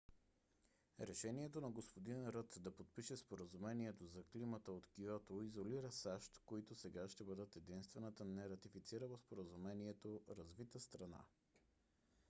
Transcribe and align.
решението 1.01 1.61
на 1.61 1.73
г- 1.73 1.81
н 2.07 2.33
ръд 2.33 2.55
да 2.59 2.75
подпише 2.75 3.17
споразумението 3.17 4.07
за 4.07 4.23
климата 4.23 4.71
от 4.71 4.87
киото 4.87 5.41
изолира 5.41 5.91
сащ 5.91 6.39
които 6.45 6.75
сега 6.75 7.07
ще 7.09 7.23
бъдат 7.23 7.55
единствената 7.55 8.25
нератифицирала 8.25 9.17
споразумението 9.17 10.21
развита 10.37 10.79
страна 10.79 11.23